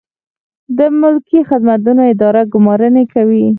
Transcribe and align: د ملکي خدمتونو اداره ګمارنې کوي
د 0.77 0.79
ملکي 1.01 1.39
خدمتونو 1.49 2.01
اداره 2.13 2.41
ګمارنې 2.53 3.03
کوي 3.13 3.43